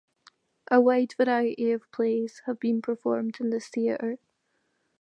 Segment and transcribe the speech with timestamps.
[0.71, 4.17] A wide variety of plays have been performed in this theater.